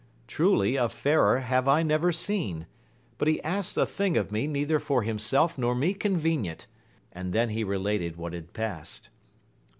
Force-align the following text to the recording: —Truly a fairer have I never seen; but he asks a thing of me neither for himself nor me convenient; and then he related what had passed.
—Truly 0.27 0.77
a 0.77 0.89
fairer 0.89 1.41
have 1.41 1.67
I 1.67 1.83
never 1.83 2.11
seen; 2.11 2.65
but 3.19 3.27
he 3.27 3.39
asks 3.43 3.77
a 3.77 3.85
thing 3.85 4.17
of 4.17 4.31
me 4.31 4.47
neither 4.47 4.79
for 4.79 5.03
himself 5.03 5.59
nor 5.59 5.75
me 5.75 5.93
convenient; 5.93 6.65
and 7.11 7.33
then 7.33 7.49
he 7.49 7.63
related 7.63 8.15
what 8.15 8.33
had 8.33 8.51
passed. 8.51 9.11